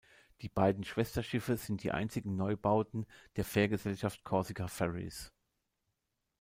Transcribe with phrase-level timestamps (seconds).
[0.41, 3.05] Die beiden Schwesterschiffe sind die einzigen Neubauten
[3.35, 5.31] der Fährgesellschaft Corsica Ferries.